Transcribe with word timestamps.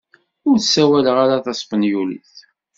Ur 0.49 0.57
ssawaleɣ 0.59 1.15
ara 1.23 1.43
taspenyulit. 1.45 2.35